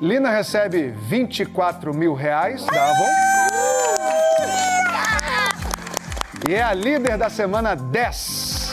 [0.00, 3.08] Lina recebe 24 mil reais da Avon.
[6.48, 8.68] E é a líder da semana 10.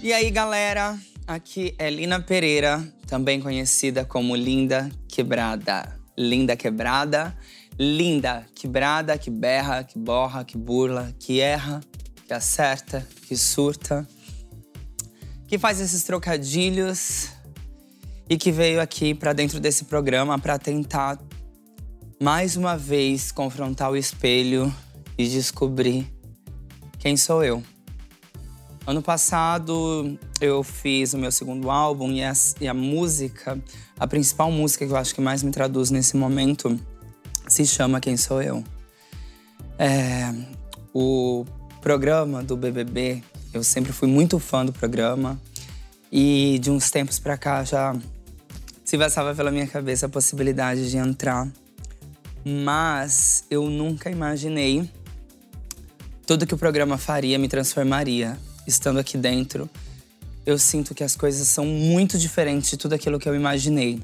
[0.00, 0.96] E aí, galera?
[1.26, 5.98] Aqui é Lina Pereira, também conhecida como Linda Quebrada.
[6.16, 7.36] Linda Quebrada,
[7.76, 11.80] linda quebrada, que berra, que borra, que burla, que erra,
[12.28, 14.06] que acerta, que surta,
[15.54, 17.28] que faz esses trocadilhos
[18.28, 21.16] e que veio aqui para dentro desse programa para tentar
[22.20, 24.74] mais uma vez confrontar o espelho
[25.16, 26.12] e descobrir
[26.98, 27.62] quem sou eu.
[28.84, 33.56] Ano passado eu fiz o meu segundo álbum e a, e a, música,
[33.96, 36.76] a principal música que eu acho que mais me traduz nesse momento,
[37.46, 38.64] se chama Quem Sou Eu.
[39.78, 40.34] É,
[40.92, 41.44] o
[41.80, 43.22] programa do BBB,
[43.54, 45.40] eu sempre fui muito fã do programa
[46.10, 47.96] e de uns tempos para cá já
[48.84, 51.48] se passava pela minha cabeça a possibilidade de entrar
[52.44, 54.88] mas eu nunca imaginei
[56.26, 58.38] tudo que o programa faria me transformaria.
[58.66, 59.68] Estando aqui dentro,
[60.44, 64.00] eu sinto que as coisas são muito diferentes de tudo aquilo que eu imaginei.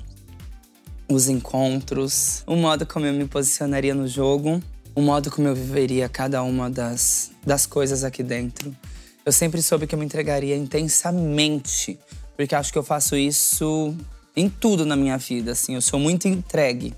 [1.08, 4.62] Os encontros, o modo como eu me posicionaria no jogo,
[4.94, 8.74] o modo como eu viveria cada uma das, das coisas aqui dentro.
[9.24, 11.98] Eu sempre soube que eu me entregaria intensamente,
[12.36, 13.94] porque acho que eu faço isso
[14.34, 16.94] em tudo na minha vida, assim, eu sou muito entregue.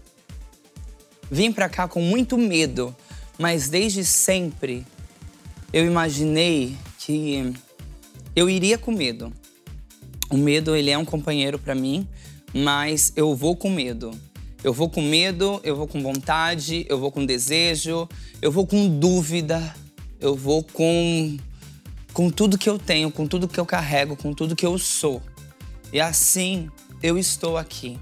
[1.31, 2.95] Vim para cá com muito medo,
[3.39, 4.87] mas desde sempre
[5.73, 7.53] eu imaginei que
[8.37, 9.33] eu iria com medo.
[10.31, 12.07] O medo, ele é um companheiro para mim,
[12.55, 14.11] mas eu vou com medo.
[14.63, 18.09] Eu vou com medo, eu vou com vontade, eu vou com desejo,
[18.41, 19.75] eu vou com dúvida,
[20.21, 21.37] eu vou com
[22.13, 25.23] com tudo que eu tenho, com tudo que eu carrego, com tudo que eu sou.
[25.93, 26.71] E assim
[27.03, 27.99] eu estou aqui.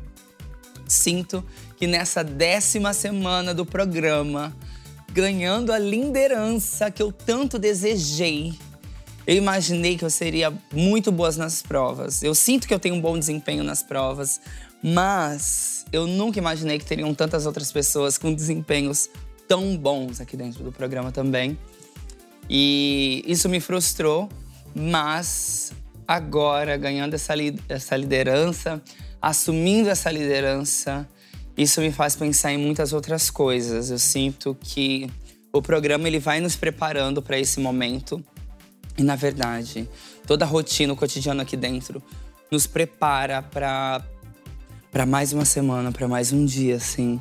[0.87, 1.45] Sinto
[1.77, 4.55] que nessa décima semana do programa,
[5.13, 8.55] ganhando a liderança que eu tanto desejei,
[9.27, 12.23] eu imaginei que eu seria muito boa nas provas.
[12.23, 14.41] Eu sinto que eu tenho um bom desempenho nas provas,
[14.83, 19.09] mas eu nunca imaginei que teriam tantas outras pessoas com desempenhos
[19.47, 21.59] tão bons aqui dentro do programa também.
[22.53, 24.29] E isso me frustrou,
[24.75, 25.73] mas
[26.07, 27.35] agora, ganhando essa,
[27.69, 28.83] essa liderança,
[29.23, 31.09] assumindo essa liderança,
[31.57, 33.91] isso me faz pensar em muitas outras coisas.
[33.91, 35.09] Eu sinto que
[35.53, 38.21] o programa ele vai nos preparando para esse momento.
[38.99, 39.89] E na verdade,
[40.27, 42.03] toda a rotina, o cotidiano aqui dentro
[42.51, 44.05] nos prepara para
[44.91, 47.21] para mais uma semana, para mais um dia, assim.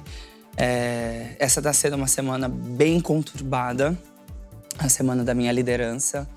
[0.58, 3.96] É, essa está sendo uma semana bem conturbada,
[4.80, 6.28] a semana da minha liderança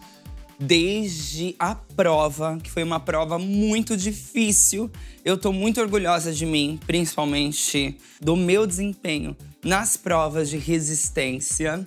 [0.59, 4.91] desde a prova, que foi uma prova muito difícil.
[5.25, 11.87] Eu tô muito orgulhosa de mim, principalmente do meu desempenho nas provas de resistência.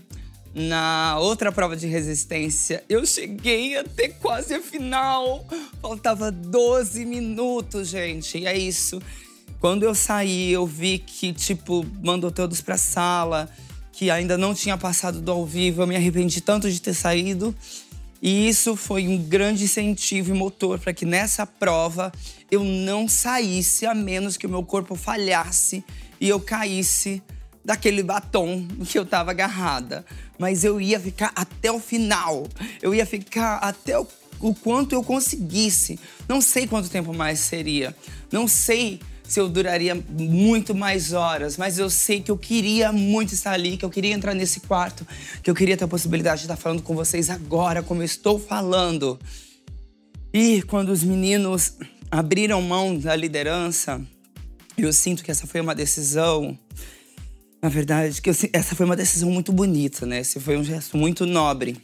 [0.54, 5.46] Na outra prova de resistência, eu cheguei até quase a final.
[5.82, 8.40] Faltava 12 minutos, gente.
[8.40, 9.02] E é isso.
[9.60, 13.50] Quando eu saí, eu vi que, tipo, mandou todos pra sala,
[13.96, 15.82] que ainda não tinha passado do ao vivo.
[15.82, 17.56] Eu me arrependi tanto de ter saído.
[18.22, 22.12] E isso foi um grande incentivo e motor para que nessa prova
[22.52, 25.82] eu não saísse a menos que o meu corpo falhasse
[26.20, 27.24] e eu caísse
[27.64, 30.06] daquele batom que eu estava agarrada.
[30.38, 32.46] Mas eu ia ficar até o final.
[32.82, 34.06] Eu ia ficar até o,
[34.42, 35.98] o quanto eu conseguisse.
[36.28, 37.96] Não sei quanto tempo mais seria.
[38.30, 43.34] Não sei se eu duraria muito mais horas, mas eu sei que eu queria muito
[43.34, 45.06] estar ali, que eu queria entrar nesse quarto,
[45.42, 48.40] que eu queria ter a possibilidade de estar falando com vocês agora, como eu estou
[48.40, 49.20] falando.
[50.34, 51.74] E quando os meninos
[52.12, 54.02] abriram mão da liderança,
[54.78, 56.58] eu sinto que essa foi uma decisão,
[57.62, 60.20] na verdade, que eu, essa foi uma decisão muito bonita, né?
[60.20, 61.78] Esse foi um gesto muito nobre.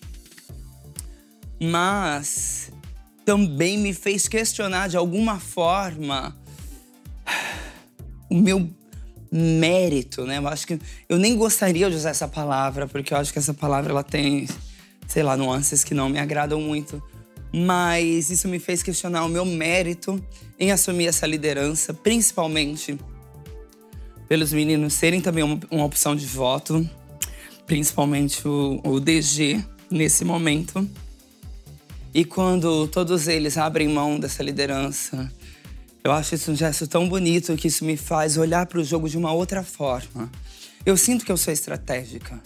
[1.60, 2.72] Mas
[3.26, 6.36] também me fez questionar de alguma forma
[8.32, 8.70] o meu
[9.30, 10.38] mérito, né?
[10.38, 10.80] Eu acho que
[11.10, 14.48] eu nem gostaria de usar essa palavra, porque eu acho que essa palavra ela tem,
[15.06, 17.04] sei lá, nuances que não me agradam muito.
[17.54, 20.24] Mas isso me fez questionar o meu mérito
[20.58, 22.98] em assumir essa liderança, principalmente
[24.30, 26.90] pelos meninos serem também uma, uma opção de voto,
[27.66, 30.90] principalmente o, o DG nesse momento.
[32.14, 35.30] E quando todos eles abrem mão dessa liderança,
[36.04, 39.08] eu acho isso um gesto tão bonito que isso me faz olhar para o jogo
[39.08, 40.32] de uma outra forma.
[40.84, 42.42] Eu sinto que eu sou estratégica.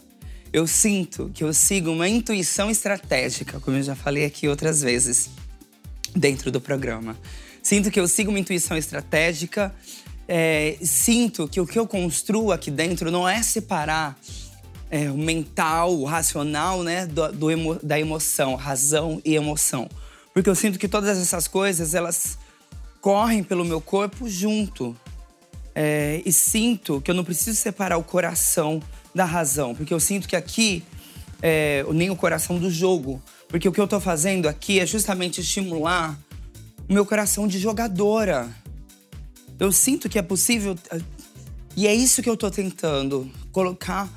[0.52, 5.30] Eu sinto que eu sigo uma intuição estratégica, como eu já falei aqui outras vezes
[6.16, 7.18] dentro do programa.
[7.62, 9.74] Sinto que eu sigo uma intuição estratégica.
[10.28, 14.18] É, sinto que o que eu construo aqui dentro não é separar
[14.90, 19.90] é, o mental, o racional, né, do, do emo, da emoção, razão e emoção.
[20.34, 22.38] Porque eu sinto que todas essas coisas, elas
[23.06, 24.98] correm pelo meu corpo junto.
[25.76, 28.82] É, e sinto que eu não preciso separar o coração
[29.14, 29.76] da razão.
[29.76, 30.84] Porque eu sinto que aqui,
[31.40, 33.22] é, nem o coração do jogo.
[33.48, 36.20] Porque o que eu tô fazendo aqui é justamente estimular
[36.90, 38.50] o meu coração de jogadora.
[39.60, 40.76] Eu sinto que é possível.
[41.78, 43.30] E é isso que eu tô tentando.
[43.52, 44.10] Colocar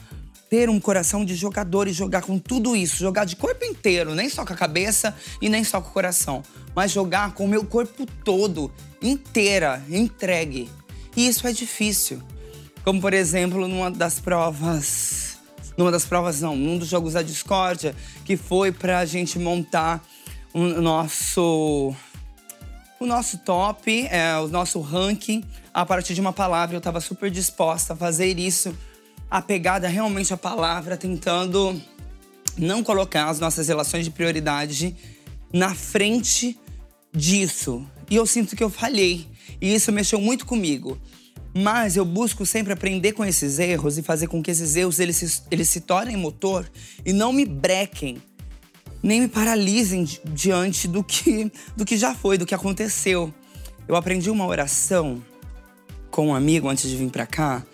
[0.49, 4.29] ter um coração de jogador e jogar com tudo isso, jogar de corpo inteiro, nem
[4.29, 6.43] só com a cabeça e nem só com o coração,
[6.79, 8.71] mas jogar com o meu corpo todo,
[9.03, 10.71] inteira, entregue.
[11.17, 12.23] E isso é difícil.
[12.85, 15.39] Como por exemplo, numa das provas,
[15.77, 20.01] numa das provas não, num dos jogos da discórdia, que foi pra gente montar
[20.55, 21.93] o nosso
[23.01, 25.43] o nosso top, é, o nosso ranking
[25.75, 26.77] a partir de uma palavra.
[26.77, 28.73] Eu estava super disposta a fazer isso
[29.29, 31.83] apegada realmente à palavra, tentando
[32.57, 34.95] não colocar as nossas relações de prioridade
[35.53, 36.57] na frente
[37.13, 37.87] disso.
[38.11, 39.27] E eu sinto que eu falhei.
[39.61, 40.99] E isso mexeu muito comigo.
[41.55, 45.17] Mas eu busco sempre aprender com esses erros e fazer com que esses erros eles
[45.17, 46.71] se, eles se tornem motor
[47.05, 48.23] e não me brequem,
[49.03, 53.33] nem me paralisem diante do que, do que já foi, do que aconteceu.
[53.89, 55.23] Eu aprendi uma oração
[56.11, 57.65] com um amigo antes de vir para cá,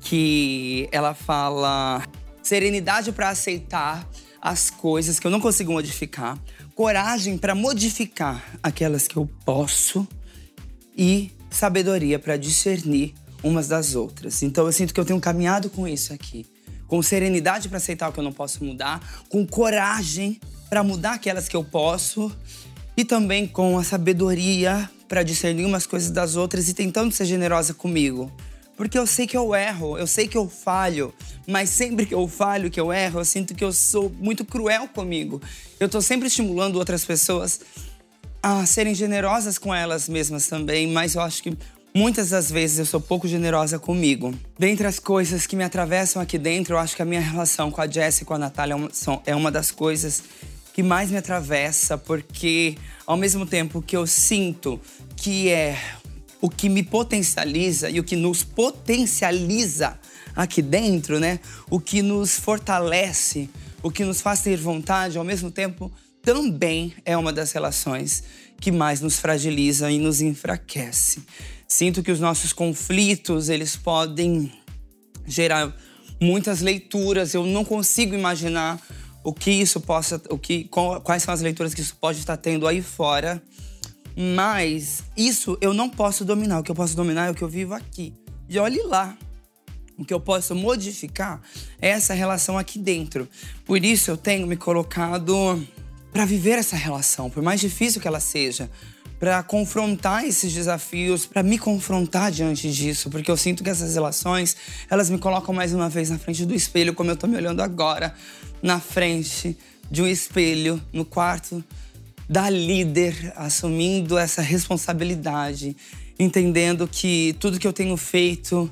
[0.00, 2.02] que ela fala
[2.42, 4.08] serenidade para aceitar
[4.40, 6.38] as coisas que eu não consigo modificar,
[6.74, 10.06] coragem para modificar aquelas que eu posso
[10.96, 14.42] e sabedoria para discernir umas das outras.
[14.42, 16.46] Então eu sinto que eu tenho caminhado com isso aqui,
[16.88, 21.48] com serenidade para aceitar o que eu não posso mudar, com coragem para mudar aquelas
[21.48, 22.34] que eu posso
[22.96, 27.72] e também com a sabedoria para discernir umas coisas das outras e tentando ser generosa
[27.72, 28.32] comigo.
[28.76, 31.14] Porque eu sei que eu erro, eu sei que eu falho,
[31.46, 34.88] mas sempre que eu falho, que eu erro, eu sinto que eu sou muito cruel
[34.88, 35.40] comigo.
[35.78, 37.60] Eu tô sempre estimulando outras pessoas
[38.42, 41.56] a serem generosas com elas mesmas também, mas eu acho que
[41.94, 44.34] muitas das vezes eu sou pouco generosa comigo.
[44.58, 47.80] Dentre as coisas que me atravessam aqui dentro, eu acho que a minha relação com
[47.80, 48.76] a Jess e com a Natália
[49.24, 50.22] é uma das coisas
[50.74, 54.80] que mais me atravessa, porque ao mesmo tempo que eu sinto
[55.16, 55.78] que é
[56.44, 59.98] o que me potencializa e o que nos potencializa
[60.36, 61.40] aqui dentro, né?
[61.70, 63.48] O que nos fortalece,
[63.82, 68.24] o que nos faz ter vontade, ao mesmo tempo, também é uma das relações
[68.60, 71.22] que mais nos fragiliza e nos enfraquece.
[71.66, 74.52] Sinto que os nossos conflitos, eles podem
[75.26, 75.74] gerar
[76.20, 77.32] muitas leituras.
[77.32, 78.78] Eu não consigo imaginar
[79.24, 80.64] o que isso possa, o que,
[81.02, 83.42] quais são as leituras que isso pode estar tendo aí fora
[84.16, 86.60] mas isso eu não posso dominar.
[86.60, 88.12] O que eu posso dominar é o que eu vivo aqui.
[88.48, 89.16] E olhe lá.
[89.96, 91.40] O que eu posso modificar
[91.80, 93.28] é essa relação aqui dentro.
[93.64, 95.64] Por isso eu tenho me colocado
[96.12, 98.70] para viver essa relação, por mais difícil que ela seja,
[99.18, 104.56] para confrontar esses desafios, para me confrontar diante disso, porque eu sinto que essas relações,
[104.90, 107.60] elas me colocam mais uma vez na frente do espelho, como eu tô me olhando
[107.62, 108.14] agora,
[108.62, 109.56] na frente
[109.90, 111.64] de um espelho no quarto
[112.28, 115.76] da líder assumindo essa responsabilidade,
[116.18, 118.70] entendendo que tudo que eu tenho feito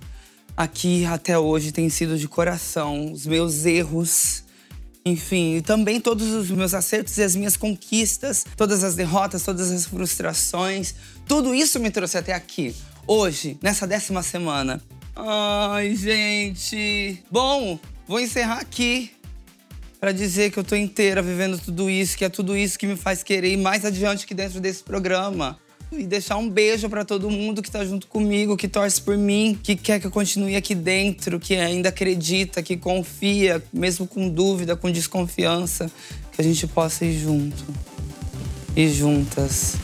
[0.57, 4.45] aqui até hoje tem sido de coração, os meus erros,
[5.05, 9.71] enfim, e também todos os meus acertos e as minhas conquistas, todas as derrotas, todas
[9.71, 10.95] as frustrações,
[11.27, 12.75] tudo isso me trouxe até aqui,
[13.07, 14.81] hoje, nessa décima semana.
[15.15, 17.23] Ai, gente.
[17.31, 19.11] Bom, vou encerrar aqui
[20.03, 22.97] para dizer que eu tô inteira vivendo tudo isso, que é tudo isso que me
[22.97, 25.57] faz querer ir mais adiante que dentro desse programa.
[25.93, 29.57] E deixar um beijo para todo mundo que tá junto comigo, que torce por mim,
[29.63, 34.75] que quer que eu continue aqui dentro, que ainda acredita, que confia, mesmo com dúvida,
[34.75, 35.89] com desconfiança,
[36.33, 37.65] que a gente possa ir junto
[38.75, 39.77] e juntas.